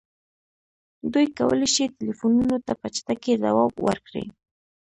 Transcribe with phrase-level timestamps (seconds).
[1.11, 4.25] دوی کولی شي ټیلیفونونو ته په چټکۍ ځواب ورکړي